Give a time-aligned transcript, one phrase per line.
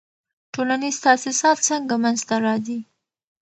[0.53, 2.79] ټولنیز تاسیسات څنګه منځ ته راځي؟